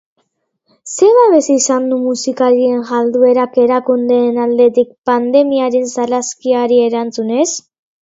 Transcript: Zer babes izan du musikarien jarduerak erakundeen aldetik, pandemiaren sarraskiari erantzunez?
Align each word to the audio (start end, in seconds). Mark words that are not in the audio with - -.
Zer 0.93 1.11
babes 1.17 1.49
izan 1.55 1.85
du 1.91 1.99
musikarien 2.05 2.81
jarduerak 2.93 3.61
erakundeen 3.67 4.43
aldetik, 4.47 4.93
pandemiaren 5.13 5.89
sarraskiari 5.97 6.85
erantzunez? 6.91 7.49